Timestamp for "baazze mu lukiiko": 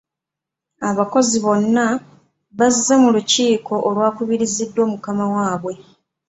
2.57-3.73